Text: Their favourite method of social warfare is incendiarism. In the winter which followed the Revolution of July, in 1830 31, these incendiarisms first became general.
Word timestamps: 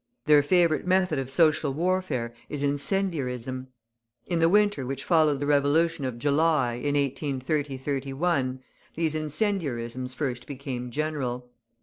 Their 0.25 0.41
favourite 0.41 0.87
method 0.87 1.19
of 1.19 1.29
social 1.29 1.75
warfare 1.75 2.33
is 2.49 2.63
incendiarism. 2.63 3.67
In 4.25 4.39
the 4.39 4.49
winter 4.49 4.83
which 4.83 5.03
followed 5.03 5.39
the 5.39 5.45
Revolution 5.45 6.05
of 6.05 6.17
July, 6.17 6.71
in 6.73 6.95
1830 6.95 7.77
31, 7.77 8.63
these 8.95 9.13
incendiarisms 9.13 10.15
first 10.15 10.47
became 10.47 10.89
general. 10.89 11.51